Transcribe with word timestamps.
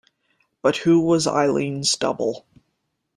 But 0.63 0.77
who 0.77 0.99
was 1.01 1.27
Eileen's 1.27 1.95
double. 1.95 2.43